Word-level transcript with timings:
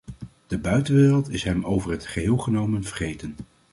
De 0.47 0.57
buitenwereld 0.57 1.29
is 1.29 1.43
hem 1.43 1.65
over 1.65 1.91
het 1.91 2.05
geheel 2.05 2.37
genomen 2.37 2.83
vergeten. 2.83 3.35